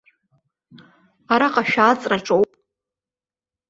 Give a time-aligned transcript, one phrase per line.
[1.33, 2.49] Араҟа шәааҵраҿоуп.